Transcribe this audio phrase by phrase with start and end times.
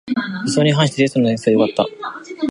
[0.47, 1.85] 予想に反してテストの点数は良かった